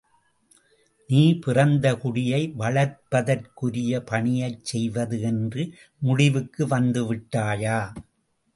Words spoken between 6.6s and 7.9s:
வந்துவிட்டாயா?